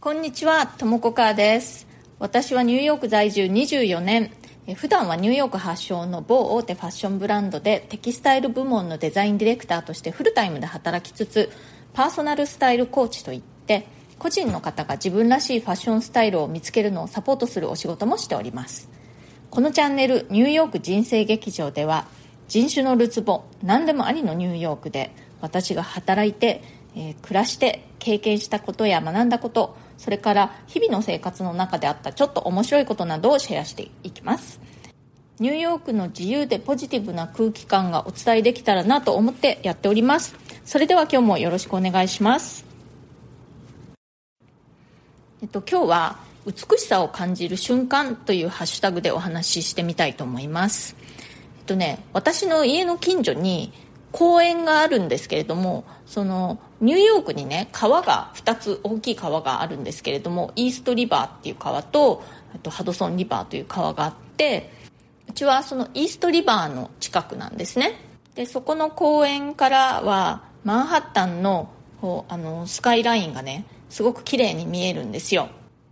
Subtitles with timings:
[0.00, 1.88] こんにちは、ともこかーです。
[2.20, 4.30] 私はニューヨーク在住24年。
[4.76, 11.50] 普段はニューヨーク発祥の某大手ファッションブランドでテキスタイル部門のデザインディレクターとしてフルタイムで働きつつ
[11.94, 13.88] パーソナルスタイルコーチといって
[14.20, 18.88] 個人の方が自分らしいファッションスタイルを見つけるのをサポートするお仕事もしております
[19.50, 22.06] このチャンネル「ニューヨーク人生劇場」では
[22.46, 25.10] 人種のるつぼ何でもありのニューヨークで
[25.40, 26.62] 私が働いて、
[26.98, 34.60] えー暮らして経験したことや学んだことそれから日々の生活の中であったちょっと面白いことなどをシェアしていきます。
[35.40, 40.34] ニューヨークの自由でポジティブな空気感がお伝えできたらなと思ってやっております。
[40.64, 42.64] それでは今日もよろしくお願いします。
[45.40, 50.96] えっと今日は美しさを感じる瞬間というハッシュタグでお話ししてみたいと思います。
[51.60, 53.72] えっとね私の家の近所に
[54.10, 62.22] 公園があるんですけれどもそのニューヨークにね川が2つ大きい川があるんですけれどもイーストリバーっていう川と
[62.54, 64.70] あとハドソンリバーという川があって
[65.28, 68.00] うちはそのイーストリバーの近くなんですね。
[68.34, 71.68] でそこの公園からはマンハッタンの
[72.00, 75.48] こうあのスカイラインがねすごく綺麗に見えるんですよ。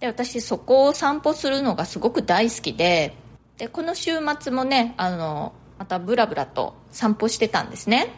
[0.00, 3.14] で私そこを散歩するのがすごく大好きで
[3.56, 8.12] でこの週末もねあのまたブラブラと散歩してたんですね。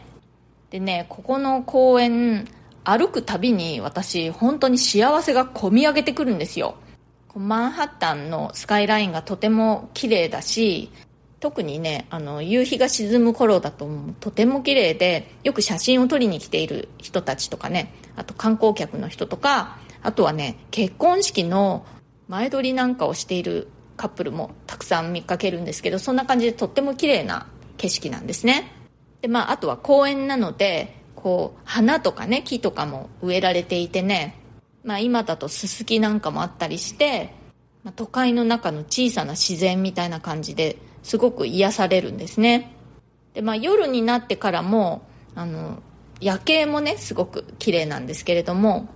[0.71, 2.47] でねここの公園
[2.83, 6.75] 歩くたびに私本当に幸せがこみ上げてくるんですよ。
[7.35, 10.91] マンハッタンのスカイラインがとても綺麗だし
[11.39, 13.87] 特にねあの夕日が沈む頃だと
[14.19, 21.85] とても綺麗でよく写真を撮りに来ている人たちとかねあと観光客の人とかあとはね結婚式の
[22.27, 28.80] 前撮りなんかをしているカップルもたくさん見かけるんですけどそんな感じでとっても綺麗な景色なんですね。
[29.21, 34.37] でまああとは公園なのでこう花とかね木とかも植えられていてね。
[34.83, 37.35] まあ今だとススキなんかもあったりして、
[37.83, 42.75] まあ都会の中の小さな自然みたいな感じですごく癒されるんですね。
[43.33, 45.03] でまあ夜になってからも
[45.35, 45.83] あの
[46.19, 48.89] 夜景もねすごく綺麗なんですけれども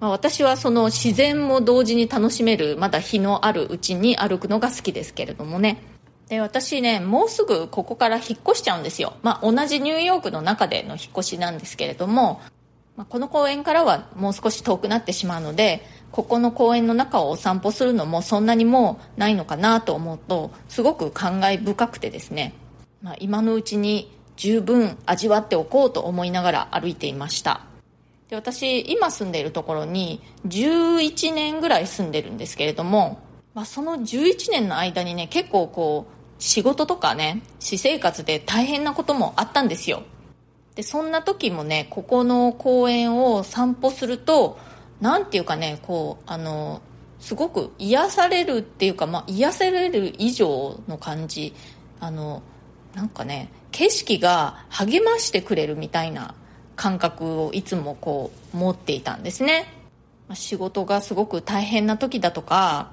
[0.00, 5.82] まあ、私はその自然も同時に楽しめるまだ日のあるうちに歩くのが好きですけれどもね。
[6.28, 12.40] で私ねもうすぐここから引っ越しちゃうんですよ、まあ、同じニューヨークの中での引っ越しなんですけれども、
[12.96, 22.54] まあ、この公園からはもう少し遠くなってしまうのでここの公園の中をお散歩するのもそんなにもうないのかなと思うとすごく感慨深くてですね、
[23.02, 27.62] まあ、今のうちに十分味わっておこうと思いながら歩いていました。
[28.28, 33.20] で私今住んでいるところに11年ぐらい住んでるんですけれども、
[33.54, 40.02] まあ、その11年の間にね結構こう仕事とかね私生活で大変なこともあったんですよ。
[40.74, 44.58] でそんな時もねここの公園を散歩すると
[45.00, 46.82] なんていうかねこうあの
[47.18, 51.54] すごく癒されるっていうか、まあ、癒される以上の感じ。
[52.00, 52.42] あの
[52.94, 56.34] なんかね景色が励ましてくれるみたいな
[56.76, 59.74] 感覚をいつもこう持っていたんですね。
[60.34, 62.92] 仕事がすごく大変な時だとか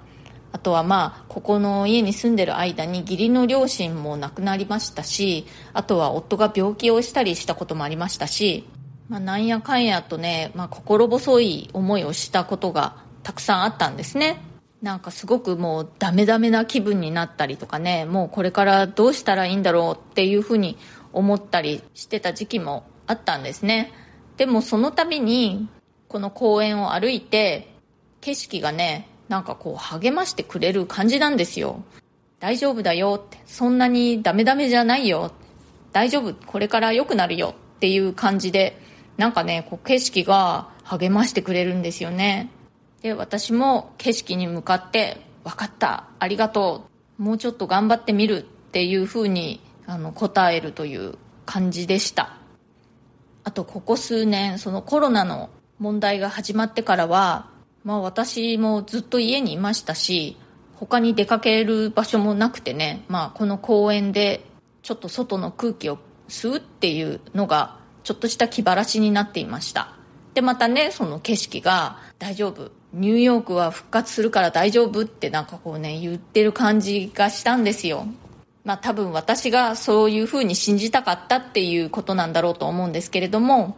[0.56, 8.66] あとはまあここの家に住んでる間に義理の両親も亡くなりましたしあとは夫が病気をしたりしたこともありましたし、
[9.10, 14.40] まあ、なんやかんやとね、まあ、心細い思いをしたことがたくさんあったんですね。
[14.82, 20.78] なんかすごくもうダメダメな気分になったりとかねもうこれからどうしたらいいんだろうっていうふうに
[21.12, 23.92] 思ったりしてた時期もあったんですね。
[24.38, 25.68] でもその度に
[26.08, 27.74] この公園を歩いて
[28.22, 31.84] 景色がねなんかこう励ましてくれる感じなんですよ。
[32.40, 33.40] 大丈夫だよって。
[33.46, 35.32] そんなにダメダメじゃないよ。
[35.92, 36.34] 大丈夫。
[36.34, 37.56] これから良くなるよ。
[37.78, 38.80] っていう感じで
[39.18, 42.50] なんかねこう景色が励ましてくれるんですよね。
[43.02, 46.08] で私も景色に向かって分かった。
[46.20, 46.88] ありがと
[47.20, 47.24] う。
[47.24, 48.46] もうちょっと頑張ってみる。
[48.76, 52.36] っていうふうにあの答えるという感じでした。
[53.46, 55.50] あとここ数年そのコロナの
[55.80, 57.48] 問題が始まってからは、
[57.86, 60.38] まあ、私もずっと家にいましたし
[60.76, 64.44] 他に出かける場所もなくてね、まあ、この公園で
[64.82, 69.96] ちょっと外の空気を吸うっていうのがちょっとした気晴らしになっていました。
[70.34, 72.72] でまたねその景色が大丈夫。
[72.94, 78.06] ニューヨークは復活するから大丈夫ってなんかこうね言ってる感じがしたんですよ。
[78.64, 83.78] まあ多分私がそういうふうに信じたかったっていうことなんだろうと思うんですけれども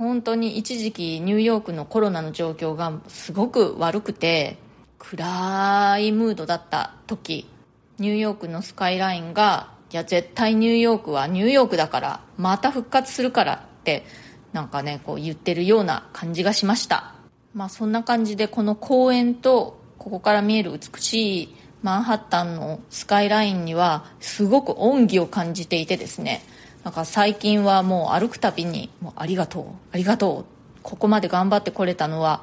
[0.00, 4.56] 本当に一時期ニューヨークのコロナの状況がすごく悪くて
[4.98, 7.46] 暗いムードだった時
[7.98, 14.06] ニューヨークのスカイラインがいや絶対ニューヨークはニューヨークだからまた復活するからって
[14.54, 17.12] なんかねこう言ってるような感じがしました。
[17.52, 26.42] まあそんな感じでこの公園とここから見える美しいマンハッタンのスカイラインにはすごく恩義を感じていてですね。
[26.84, 32.42] なんか最近はもう歩くたびにもうありがとうありがとうここまで頑張ってこれたのは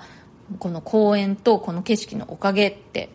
[0.60, 3.10] この公園とこの景色のおかげって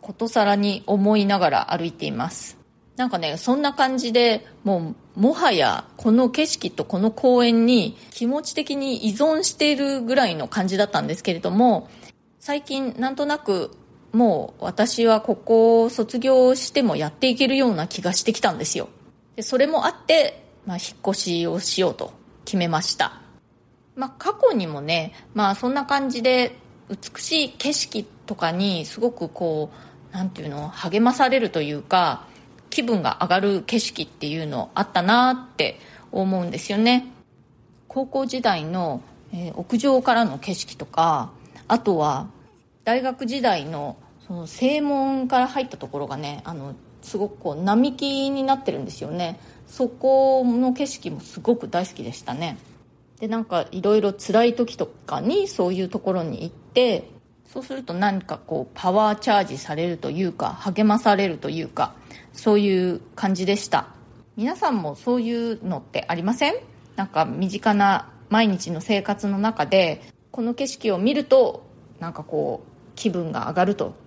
[0.00, 2.58] ことさらに思いながら歩いています。
[2.96, 11.88] なんかねそんな感じでもうもはやこの景色とこの公園に気持ち的に依存しているぐらいの感じだったんですけれども
[12.38, 13.76] 最近なんとなく
[14.12, 18.88] もう私はここを卒業してもやっていけるような気がしてきたんですよ。
[19.34, 22.12] でそれもあって、まあ、引っ越しをしようと
[22.44, 23.20] 決めました。
[23.96, 26.56] まあ過去にもねまあそんな感じで
[26.88, 29.70] 美しい景色とかにすごくこ
[30.12, 32.26] うなんていうの励まされるというか
[32.70, 35.78] 気分が上がる景色っていうのあったなって
[36.10, 37.06] 思うんですよね。
[37.88, 39.02] 高校時代の、
[39.32, 41.30] えー、屋上からの景色とか
[41.68, 42.28] あとは
[42.82, 43.96] 大学時代の
[44.34, 49.38] その正門から入ったところがねあのすごくこう並木になってるんですよね。
[49.68, 52.58] そこの景色もすごく大好きでしたね。
[53.20, 57.08] でなんかいろいろ辛い時とかにそういうところに行って
[57.46, 61.94] そうすると何かこうパワーチャージされるというか励まされるというか
[62.32, 63.86] そういう感じでした。
[64.36, 66.54] 皆さんもそういうのってありません？
[66.96, 70.02] なんか身近な毎日の生活の中で
[70.32, 71.64] この景色を見ると
[72.00, 74.02] なんかこう気分が上がると。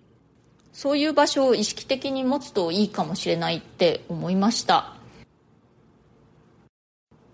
[0.77, 4.93] そういう場所を意識的に持つといいかもしれないって思いました。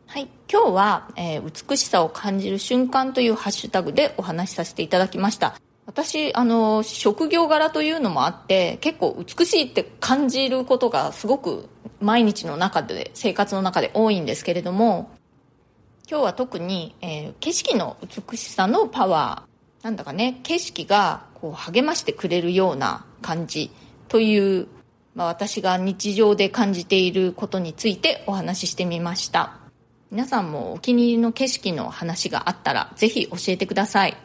[0.07, 0.29] はい。
[0.49, 5.59] 今日は、えー、美しさを感じる瞬間というハッシュタグでお話しさせていただきました。
[5.85, 11.67] 私あの職業柄というのもあって結構美しいって感じることがすごく
[11.99, 15.11] 毎日の中で生活の中で多いんですけれども
[16.09, 17.97] 今日は特に、えー、景色の
[18.31, 23.71] 美しさのパワーなんだかね景色がこう励ましてくれるような感じ
[24.07, 24.67] という、
[25.15, 29.57] まあ、私が日常で感じていることについてお話ししてみました。
[30.11, 34.15] 皆さんもお気に入りの景色の話があったらぜひ教えてください。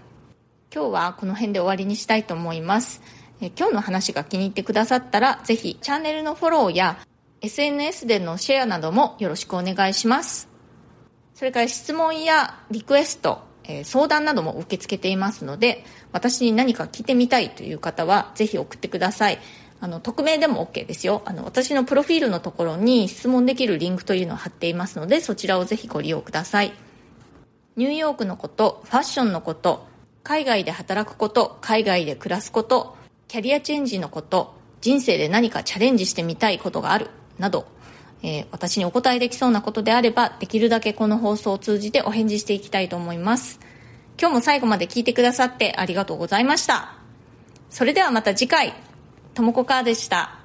[0.71, 3.01] 今日はこの辺で終わりにしたいと思います。
[3.41, 6.99] え今日の話が気に入ってくださったらぜひチャンネルのフォローや
[7.41, 10.49] SNS でのシェアなどもよろしくお願いします。
[11.33, 19.39] それから質問やリクエストえ相談なども受け付けていますので私に何か聞いてみたいという方はぜひ送ってください。
[19.81, 21.23] あの匿名でも OK ですよ。
[21.25, 26.73] あの私のプロフィールのところに質問できるリンクというのを貼っていますのでそちらをぜひご利用ください。
[27.77, 29.87] ニューヨークのことファッションのこと
[30.25, 32.97] 海外で働くこと海外で暮らすこと
[33.29, 37.67] キャリアチェンジのこと人生で何かチャレンジしてみたいことがあるなど
[38.23, 43.61] えー、私にお答えできそうなことであれば、できるだけこの放送を通じてお返事していきたいと思います。
[44.21, 46.95] 今日も最後まで聞いてくださってありがとうございました。
[47.71, 48.75] それではまた次回、
[49.35, 50.38] ともこかーでした。